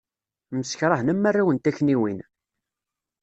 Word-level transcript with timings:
Msekṛahen 0.57 1.11
am 1.11 1.19
warraw 1.23 1.49
n 1.51 1.57
takniwin. 1.57 2.19